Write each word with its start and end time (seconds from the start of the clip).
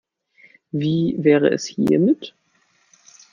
Wie 0.71 1.15
wäre 1.19 1.51
es 1.53 1.67
hiermit? 1.67 2.33